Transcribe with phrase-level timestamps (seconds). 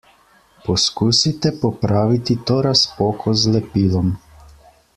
[0.67, 4.11] Poskusite popraviti to razpoko z lepilom.